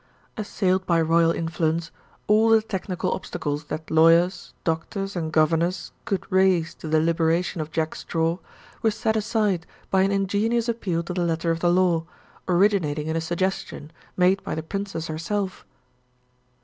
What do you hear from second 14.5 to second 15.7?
the Princess herself.